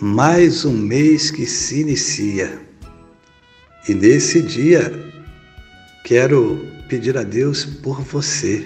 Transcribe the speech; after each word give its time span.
mais 0.00 0.64
um 0.64 0.72
mês 0.72 1.30
que 1.30 1.44
se 1.44 1.80
inicia. 1.80 2.60
E 3.88 3.94
nesse 3.94 4.40
dia, 4.40 4.92
quero 6.04 6.64
pedir 6.88 7.18
a 7.18 7.24
Deus 7.24 7.64
por 7.64 8.00
você. 8.02 8.64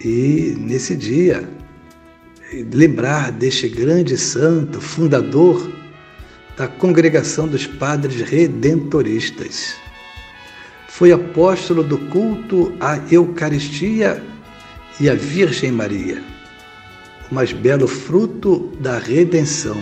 E 0.00 0.56
nesse 0.58 0.96
dia, 0.96 1.48
lembrar 2.72 3.30
deste 3.32 3.68
grande 3.68 4.16
santo, 4.16 4.80
fundador 4.80 5.70
da 6.56 6.66
congregação 6.66 7.46
dos 7.46 7.66
padres 7.66 8.22
redentoristas. 8.22 9.74
Foi 10.88 11.12
apóstolo 11.12 11.84
do 11.84 11.98
culto 11.98 12.72
à 12.80 12.98
Eucaristia 13.10 14.22
e 15.00 15.08
à 15.08 15.14
Virgem 15.14 15.70
Maria, 15.70 16.20
o 17.30 17.34
mais 17.34 17.52
belo 17.52 17.86
fruto 17.86 18.72
da 18.80 18.98
redenção 18.98 19.80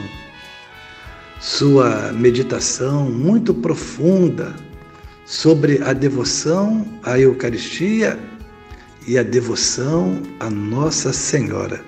sua 1.47 2.12
meditação 2.12 3.08
muito 3.08 3.55
profunda 3.55 4.52
sobre 5.25 5.80
a 5.80 5.92
devoção 5.92 6.84
à 7.05 7.20
Eucaristia 7.20 8.19
e 9.06 9.16
a 9.16 9.22
devoção 9.22 10.20
à 10.41 10.50
Nossa 10.50 11.12
Senhora. 11.12 11.84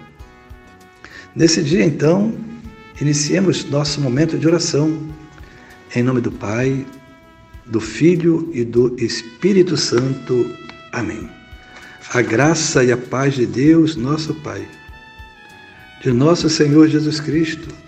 Nesse 1.34 1.60
dia, 1.60 1.84
então, 1.84 2.32
iniciemos 3.00 3.68
nosso 3.68 4.00
momento 4.00 4.38
de 4.38 4.46
oração. 4.46 4.96
Em 5.92 6.04
nome 6.04 6.20
do 6.20 6.30
Pai, 6.30 6.86
do 7.66 7.80
Filho 7.80 8.48
e 8.54 8.64
do 8.64 8.94
Espírito 8.96 9.76
Santo. 9.76 10.54
Amém. 10.92 11.28
A 12.14 12.22
graça 12.22 12.84
e 12.84 12.92
a 12.92 12.96
paz 12.96 13.34
de 13.34 13.44
Deus, 13.44 13.96
nosso 13.96 14.34
Pai, 14.36 14.64
de 16.00 16.12
nosso 16.12 16.48
Senhor 16.48 16.86
Jesus 16.86 17.18
Cristo 17.18 17.88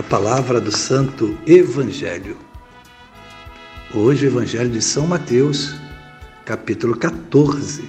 a 0.00 0.02
palavra 0.02 0.58
do 0.58 0.72
Santo 0.72 1.36
Evangelho. 1.46 2.38
Hoje, 3.94 4.24
o 4.24 4.30
Evangelho 4.30 4.70
de 4.70 4.80
São 4.80 5.06
Mateus, 5.06 5.74
capítulo 6.46 6.96
14, 6.96 7.84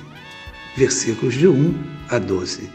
versículos 0.76 1.36
de 1.36 1.48
1 1.48 1.74
a 2.10 2.20
12. 2.20 2.70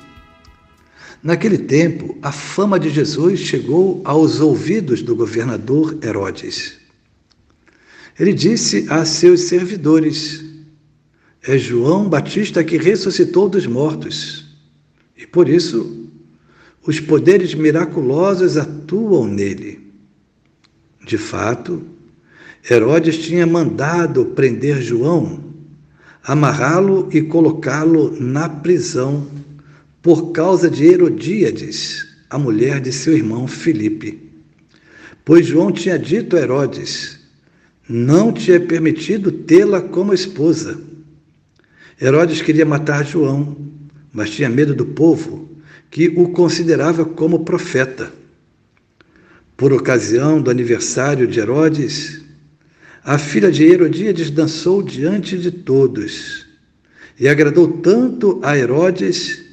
Naquele 1.22 1.58
tempo, 1.58 2.16
a 2.22 2.32
fama 2.32 2.80
de 2.80 2.88
Jesus 2.88 3.41
chegou 3.41 4.00
aos 4.06 4.41
ouvidos 4.41 5.02
do 5.02 5.14
governador 5.14 5.98
Herodes. 6.03 6.78
Ele 8.18 8.32
disse 8.32 8.86
a 8.88 9.04
seus 9.04 9.41
servidores: 9.41 10.42
É 11.42 11.58
João 11.58 12.08
Batista 12.08 12.64
que 12.64 12.78
ressuscitou 12.78 13.50
dos 13.50 13.66
mortos, 13.66 14.47
e 15.14 15.26
por 15.26 15.47
isso 15.47 16.06
os 16.86 17.00
poderes 17.00 17.52
miraculosos 17.52 18.56
atuam 18.56 19.26
nele. 19.26 19.80
De 21.04 21.19
fato, 21.19 21.82
Herodes 22.69 23.19
tinha 23.19 23.47
mandado 23.47 24.24
prender 24.26 24.80
João, 24.80 25.41
amarrá-lo 26.22 27.08
e 27.12 27.22
colocá-lo 27.22 28.16
na 28.20 28.48
prisão 28.48 29.26
por 30.00 30.30
causa 30.30 30.70
de 30.70 30.84
Herodíades, 30.84 32.06
a 32.30 32.38
mulher 32.38 32.80
de 32.80 32.92
seu 32.92 33.16
irmão 33.16 33.48
Filipe. 33.48 34.30
Pois 35.24 35.47
João 35.47 35.72
tinha 35.72 35.98
dito 35.98 36.36
a 36.36 36.41
Herodes: 36.41 37.18
Não 37.88 38.32
te 38.32 38.53
é 38.53 38.60
permitido 38.60 39.32
tê-la 39.32 39.80
como 39.80 40.14
esposa. 40.14 40.80
Herodes 42.00 42.42
queria 42.42 42.64
matar 42.64 43.04
João, 43.04 43.56
mas 44.12 44.30
tinha 44.30 44.48
medo 44.48 44.74
do 44.74 44.86
povo 44.86 45.46
que 45.91 46.08
o 46.16 46.28
considerava 46.30 47.04
como 47.04 47.44
profeta. 47.44 48.12
Por 49.56 49.72
ocasião 49.72 50.41
do 50.41 50.50
aniversário 50.50 51.26
de 51.26 51.41
Herodes, 51.41 52.22
a 53.02 53.19
filha 53.19 53.50
de 53.50 53.64
Herodíades 53.64 54.30
dançou 54.30 54.82
diante 54.82 55.38
de 55.38 55.50
todos 55.50 56.47
e 57.19 57.28
agradou 57.28 57.69
tanto 57.78 58.41
a 58.42 58.56
Herodes 58.58 59.44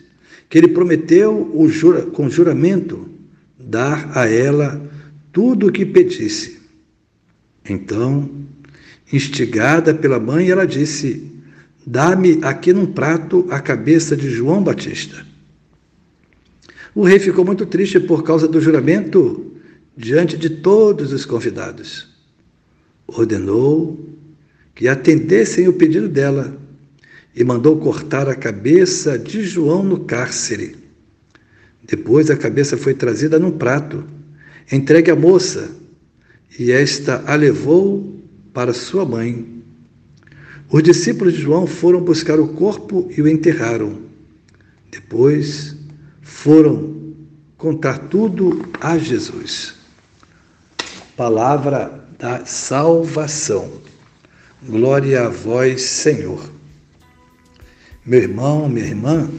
que 0.50 0.58
ele 0.58 0.68
prometeu 0.68 1.52
o 1.54 1.70
jura, 1.70 2.04
com 2.04 2.30
juramento 2.30 3.10
dar 3.58 4.12
a 4.18 4.30
ela 4.30 4.82
tudo 5.32 5.68
o 5.68 5.72
que 5.72 5.86
pedisse. 5.86 6.60
Então, 7.68 8.30
instigada 9.12 9.94
pela 9.94 10.20
mãe, 10.20 10.50
ela 10.50 10.68
disse: 10.68 11.32
Dá-me 11.86 12.40
aqui 12.42 12.74
num 12.74 12.86
prato 12.86 13.48
a 13.50 13.60
cabeça 13.60 14.16
de 14.16 14.30
João 14.30 14.62
Batista. 14.62 15.26
O 16.96 17.04
rei 17.04 17.20
ficou 17.20 17.44
muito 17.44 17.66
triste 17.66 18.00
por 18.00 18.24
causa 18.24 18.48
do 18.48 18.62
juramento 18.62 19.54
diante 19.98 20.38
de 20.38 20.50
todos 20.50 21.12
os 21.12 21.26
convidados. 21.26 22.08
Ordenou 23.08 24.10
que 24.76 24.88
atendessem 24.88 25.68
o 25.68 25.74
pedido 25.74 26.08
dela 26.08 26.56
e 27.36 27.44
mandou 27.44 27.78
cortar 27.78 28.30
a 28.30 28.36
cabeça 28.36 29.18
de 29.18 29.44
João 29.44 29.84
no 29.84 30.02
cárcere. 30.02 30.76
Depois 31.84 32.30
a 32.30 32.38
cabeça 32.38 32.78
foi 32.78 32.94
trazida 32.94 33.40
num 33.40 33.52
prato, 33.52 34.04
entregue 34.72 35.12
à 35.12 35.16
moça, 35.16 35.72
e 36.58 36.72
esta 36.72 37.24
a 37.26 37.36
levou 37.36 38.22
para 38.54 38.74
sua 38.74 39.04
mãe. 39.04 39.64
Os 40.70 40.84
discípulos 40.84 41.34
de 41.34 41.42
João 41.42 41.68
foram 41.68 42.02
buscar 42.02 42.40
o 42.40 42.50
corpo 42.50 43.10
e 43.16 43.22
o 43.22 43.28
enterraram. 43.28 44.00
Depois 44.92 45.76
foram 46.44 47.16
contar 47.58 47.98
tudo 47.98 48.70
a 48.82 48.98
Jesus. 48.98 49.76
Palavra 51.16 52.04
da 52.20 52.46
salvação. 52.46 53.72
Glória 54.62 55.24
a 55.24 55.30
vós, 55.30 55.84
Senhor. 55.84 56.52
Meu 58.06 58.20
irmão, 58.20 58.68
minha 58.68 58.86
irmã, 58.86 59.30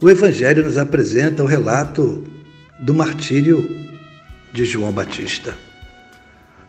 o 0.00 0.08
Evangelho 0.08 0.62
nos 0.62 0.78
apresenta 0.78 1.42
o 1.42 1.46
relato 1.46 2.22
do 2.78 2.94
martírio 2.94 3.68
de 4.52 4.64
João 4.64 4.92
Batista. 4.92 5.58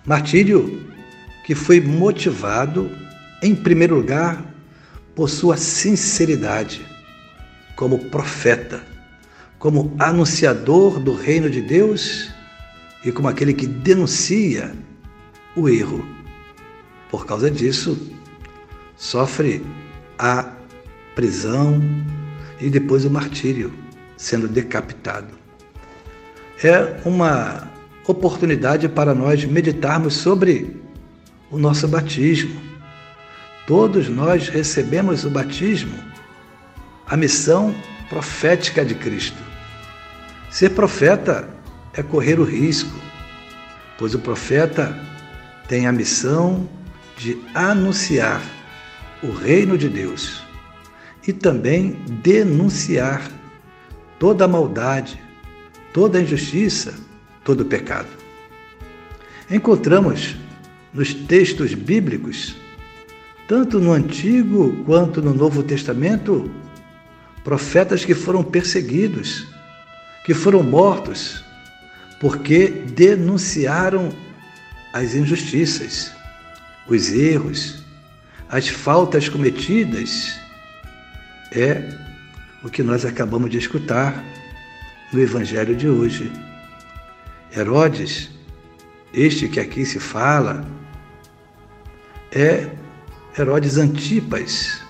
Martírio 0.03 0.87
que 1.45 1.53
foi 1.53 1.79
motivado, 1.79 2.89
em 3.43 3.53
primeiro 3.53 3.93
lugar, 3.93 4.43
por 5.13 5.29
sua 5.29 5.55
sinceridade 5.55 6.94
como 7.75 7.99
profeta, 8.05 8.83
como 9.59 9.95
anunciador 9.99 10.99
do 10.99 11.13
reino 11.13 11.49
de 11.49 11.61
Deus 11.61 12.31
e 13.03 13.11
como 13.11 13.27
aquele 13.27 13.53
que 13.53 13.67
denuncia 13.67 14.73
o 15.55 15.69
erro. 15.69 16.05
Por 17.09 17.25
causa 17.25 17.49
disso, 17.49 17.97
sofre 18.97 19.65
a 20.17 20.51
prisão 21.15 21.81
e 22.59 22.69
depois 22.69 23.05
o 23.05 23.09
martírio, 23.09 23.73
sendo 24.17 24.47
decapitado. 24.47 25.33
É 26.63 26.99
uma 27.05 27.69
oportunidade 28.07 28.87
para 28.87 29.13
nós 29.13 29.43
meditarmos 29.45 30.15
sobre 30.15 30.75
o 31.51 31.57
nosso 31.57 31.87
batismo. 31.87 32.61
Todos 33.67 34.09
nós 34.09 34.47
recebemos 34.47 35.25
o 35.25 35.29
batismo, 35.29 35.97
a 37.07 37.15
missão 37.15 37.73
profética 38.09 38.83
de 38.83 38.95
Cristo. 38.95 39.41
Ser 40.49 40.71
profeta 40.71 41.49
é 41.93 42.01
correr 42.01 42.39
o 42.39 42.43
risco, 42.43 42.97
pois 43.97 44.15
o 44.15 44.19
profeta 44.19 44.97
tem 45.67 45.87
a 45.87 45.91
missão 45.91 46.67
de 47.17 47.37
anunciar 47.53 48.41
o 49.23 49.31
reino 49.31 49.77
de 49.77 49.89
Deus 49.89 50.43
e 51.27 51.33
também 51.33 51.91
denunciar 52.21 53.29
toda 54.19 54.45
a 54.45 54.47
maldade, 54.47 55.19
toda 55.93 56.19
a 56.19 56.21
injustiça, 56.21 56.93
todo 57.43 57.61
o 57.61 57.65
pecado. 57.65 58.09
Encontramos 59.49 60.35
nos 60.93 61.13
textos 61.13 61.73
bíblicos, 61.73 62.55
tanto 63.47 63.79
no 63.79 63.91
Antigo 63.91 64.83
quanto 64.85 65.21
no 65.21 65.33
Novo 65.33 65.61
Testamento, 65.61 66.49
profetas 67.45 68.03
que 68.03 68.15
foram 68.15 68.43
perseguidos, 68.43 69.45
que 70.25 70.33
foram 70.33 70.63
mortos, 70.63 71.45
porque 72.19 72.67
denunciaram 72.67 74.11
as 74.91 75.13
injustiças, 75.13 76.11
os 76.87 77.11
erros, 77.11 77.83
as 78.49 78.67
faltas 78.67 79.29
cometidas. 79.29 80.35
É 81.51 81.87
o 82.63 82.69
que 82.69 82.81
nós 82.81 83.05
acabamos 83.05 83.51
de 83.51 83.59
escutar 83.59 84.25
no 85.13 85.21
Evangelho 85.21 85.75
de 85.75 85.87
hoje. 85.87 86.31
Herodes, 87.55 88.31
este 89.13 89.47
que 89.47 89.59
aqui 89.59 89.85
se 89.85 89.99
fala, 89.99 90.65
é 92.31 92.71
Herodes 93.37 93.77
Antipas, 93.77 94.81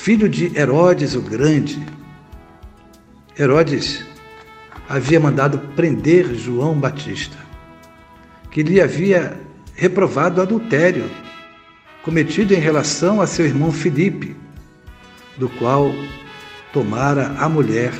filho 0.00 0.30
de 0.30 0.58
Herodes 0.58 1.14
o 1.14 1.20
Grande. 1.20 1.78
Herodes 3.38 4.02
havia 4.88 5.20
mandado 5.20 5.58
prender 5.76 6.34
João 6.34 6.74
Batista 6.74 7.36
que 8.50 8.62
lhe 8.62 8.80
havia 8.80 9.38
reprovado 9.74 10.40
adultério 10.40 11.04
cometido 12.02 12.54
em 12.54 12.58
relação 12.58 13.20
a 13.20 13.26
seu 13.26 13.44
irmão 13.44 13.70
Filipe, 13.70 14.34
do 15.36 15.50
qual 15.50 15.92
tomara 16.72 17.34
a 17.38 17.46
mulher 17.46 17.92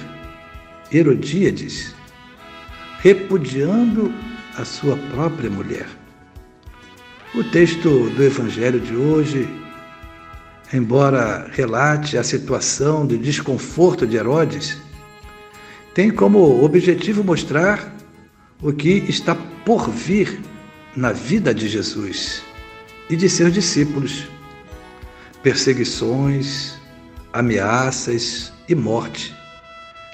Herodíades, 0.91 1.95
repudiando 3.01 4.11
a 4.57 4.65
sua 4.65 4.97
própria 5.13 5.51
mulher. 5.51 5.87
O 7.35 7.45
texto 7.45 8.09
do 8.11 8.25
Evangelho 8.25 8.81
de 8.81 8.97
hoje, 8.97 9.47
embora 10.73 11.49
relate 11.53 12.17
a 12.17 12.23
situação 12.23 13.07
de 13.07 13.19
desconforto 13.19 14.07
de 14.07 14.17
Herodes, 14.17 14.77
tem 15.95 16.11
como 16.11 16.65
objetivo 16.65 17.25
mostrar 17.25 17.93
o 18.63 18.73
que 18.73 19.05
está 19.09 19.35
por 19.65 19.91
vir 19.91 20.41
na 20.97 21.13
vida 21.13 21.55
de 21.55 21.69
Jesus 21.69 22.43
e 23.09 23.17
de 23.17 23.29
seus 23.29 23.53
discípulos. 23.53 24.25
Perseguições, 25.43 26.75
ameaças 27.33 28.53
e 28.69 28.75
morte 28.75 29.35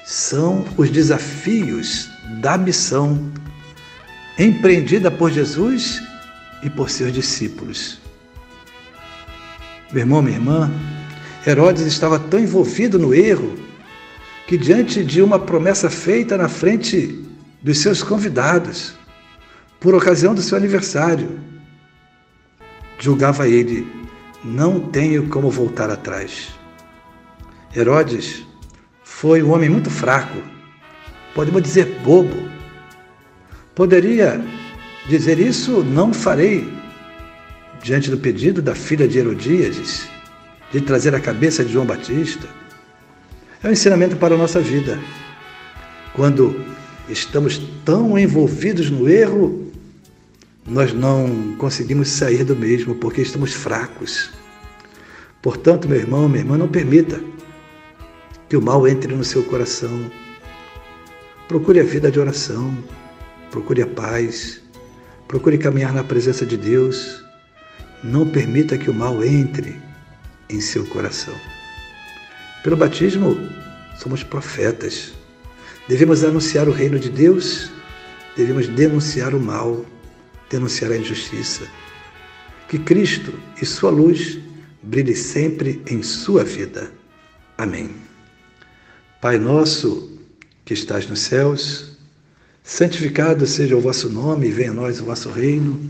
são 0.05 0.65
os 0.77 0.89
desafios 0.89 2.09
da 2.39 2.57
missão 2.57 3.29
empreendida 4.39 5.11
por 5.11 5.29
Jesus 5.29 6.01
e 6.63 6.69
por 6.69 6.89
seus 6.89 7.11
discípulos. 7.11 7.99
Meu 9.91 10.01
irmão, 10.01 10.21
minha 10.21 10.35
irmã, 10.35 10.71
Herodes 11.45 11.85
estava 11.85 12.19
tão 12.19 12.39
envolvido 12.39 12.99
no 12.99 13.13
erro 13.13 13.57
que, 14.45 14.57
diante 14.57 15.03
de 15.03 15.21
uma 15.21 15.39
promessa 15.39 15.89
feita 15.89 16.37
na 16.37 16.49
frente 16.49 17.25
dos 17.61 17.79
seus 17.79 18.03
convidados, 18.03 18.93
por 19.79 19.95
ocasião 19.95 20.35
do 20.35 20.41
seu 20.41 20.57
aniversário. 20.57 21.39
Julgava 22.99 23.47
ele: 23.47 23.87
não 24.43 24.79
tenho 24.79 25.27
como 25.29 25.49
voltar 25.49 25.89
atrás. 25.89 26.49
Herodes 27.75 28.45
foi 29.03 29.41
um 29.41 29.53
homem 29.53 29.69
muito 29.69 29.89
fraco, 29.89 30.37
podemos 31.33 31.61
dizer 31.61 31.99
bobo. 32.03 32.47
Poderia 33.73 34.43
dizer 35.07 35.39
isso, 35.39 35.83
não 35.83 36.11
farei, 36.11 36.76
diante 37.81 38.09
do 38.09 38.17
pedido 38.17 38.61
da 38.61 38.75
filha 38.75 39.07
de 39.07 39.17
Herodíades 39.17 40.07
de 40.71 40.81
trazer 40.81 41.15
a 41.15 41.19
cabeça 41.19 41.63
de 41.63 41.71
João 41.71 41.85
Batista. 41.85 42.47
É 43.63 43.67
um 43.67 43.71
ensinamento 43.71 44.15
para 44.17 44.35
a 44.35 44.37
nossa 44.37 44.59
vida. 44.59 44.99
Quando 46.13 46.63
estamos 47.09 47.61
tão 47.85 48.17
envolvidos 48.17 48.89
no 48.89 49.09
erro, 49.09 49.71
nós 50.65 50.93
não 50.93 51.55
conseguimos 51.57 52.09
sair 52.09 52.43
do 52.43 52.55
mesmo 52.55 52.95
porque 52.95 53.21
estamos 53.21 53.53
fracos. 53.53 54.29
Portanto, 55.41 55.87
meu 55.87 55.97
irmão, 55.97 56.27
minha 56.27 56.41
irmã, 56.41 56.57
não 56.57 56.67
permita 56.67 57.21
que 58.49 58.57
o 58.57 58.61
mal 58.61 58.87
entre 58.87 59.13
no 59.15 59.23
seu 59.23 59.43
coração. 59.43 60.11
Procure 61.47 61.79
a 61.79 61.83
vida 61.83 62.11
de 62.11 62.19
oração, 62.19 62.77
procure 63.49 63.81
a 63.81 63.87
paz, 63.87 64.61
procure 65.27 65.57
caminhar 65.57 65.93
na 65.93 66.03
presença 66.03 66.45
de 66.45 66.57
Deus. 66.57 67.26
Não 68.03 68.27
permita 68.27 68.77
que 68.77 68.89
o 68.89 68.93
mal 68.93 69.23
entre 69.23 69.75
em 70.49 70.61
seu 70.61 70.85
coração. 70.85 71.33
Pelo 72.63 72.77
batismo, 72.77 73.37
somos 73.97 74.23
profetas. 74.23 75.13
Devemos 75.87 76.23
anunciar 76.23 76.67
o 76.67 76.71
reino 76.71 76.99
de 76.99 77.09
Deus, 77.09 77.71
devemos 78.35 78.67
denunciar 78.67 79.33
o 79.33 79.39
mal, 79.39 79.85
denunciar 80.49 80.91
a 80.91 80.97
injustiça. 80.97 81.67
Que 82.67 82.77
Cristo 82.77 83.33
e 83.61 83.65
Sua 83.65 83.89
luz 83.89 84.37
brilhe 84.83 85.15
sempre 85.15 85.81
em 85.87 86.03
sua 86.03 86.43
vida. 86.43 86.91
Amém. 87.57 87.91
Pai 89.21 89.37
nosso 89.37 90.19
que 90.63 90.73
estás 90.73 91.07
nos 91.07 91.19
céus, 91.19 91.97
santificado 92.63 93.45
seja 93.47 93.75
o 93.75 93.81
vosso 93.81 94.09
nome 94.09 94.51
venha 94.51 94.71
a 94.71 94.73
nós 94.73 94.99
o 94.99 95.05
vosso 95.05 95.29
reino. 95.29 95.89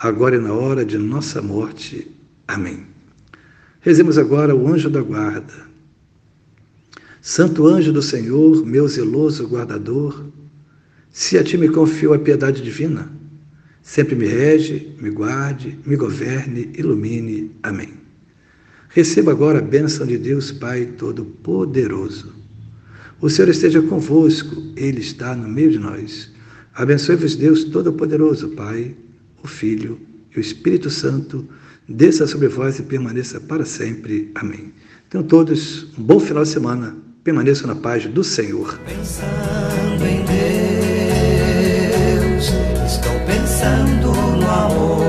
agora 0.00 0.36
e 0.36 0.40
na 0.40 0.52
hora 0.52 0.84
de 0.84 0.96
nossa 0.96 1.42
morte. 1.42 2.10
Amém. 2.48 2.86
Rezemos 3.80 4.16
agora 4.16 4.56
o 4.56 4.66
anjo 4.66 4.88
da 4.88 5.02
guarda. 5.02 5.68
Santo 7.20 7.66
anjo 7.66 7.92
do 7.92 8.00
Senhor, 8.00 8.64
meu 8.64 8.88
zeloso 8.88 9.46
guardador, 9.46 10.24
se 11.10 11.36
a 11.36 11.44
ti 11.44 11.58
me 11.58 11.68
confio 11.68 12.14
a 12.14 12.18
piedade 12.18 12.62
divina, 12.62 13.12
sempre 13.82 14.14
me 14.14 14.26
rege, 14.26 14.96
me 14.98 15.10
guarde, 15.10 15.78
me 15.84 15.96
governe, 15.96 16.70
ilumine. 16.78 17.50
Amém. 17.62 17.92
Receba 18.88 19.32
agora 19.32 19.58
a 19.58 19.62
bênção 19.62 20.06
de 20.06 20.16
Deus 20.16 20.50
Pai 20.50 20.86
Todo-Poderoso. 20.96 22.32
O 23.20 23.28
Senhor 23.28 23.50
esteja 23.50 23.82
convosco, 23.82 24.72
Ele 24.74 25.00
está 25.00 25.36
no 25.36 25.46
meio 25.46 25.72
de 25.72 25.78
nós. 25.78 26.32
Abençoe-vos, 26.74 27.36
Deus 27.36 27.64
Todo-Poderoso, 27.64 28.48
Pai, 28.50 28.96
o 29.42 29.48
Filho 29.48 30.00
e 30.34 30.38
o 30.38 30.40
Espírito 30.40 30.90
Santo, 30.90 31.46
desça 31.88 32.26
sobre 32.26 32.48
vós 32.48 32.78
e 32.78 32.82
permaneça 32.82 33.40
para 33.40 33.64
sempre. 33.64 34.30
Amém. 34.34 34.72
Tenham 35.08 35.26
todos 35.26 35.86
um 35.98 36.02
bom 36.02 36.20
final 36.20 36.44
de 36.44 36.50
semana. 36.50 36.96
Permaneçam 37.24 37.66
na 37.66 37.74
paz 37.74 38.06
do 38.06 38.24
Senhor. 38.24 38.78
Pensando 38.86 40.06
em 40.06 40.24
Deus, 42.24 42.46
estou 42.86 43.12
pensando 43.26 44.12
no 44.38 44.48
amor. 44.48 44.99